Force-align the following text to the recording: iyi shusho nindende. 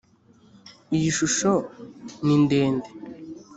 iyi 0.97 1.09
shusho 1.17 1.53
nindende. 2.25 2.89